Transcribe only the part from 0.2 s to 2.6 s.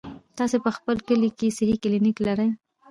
تاسې په خپل کلي کې صحي کلينيک لرئ؟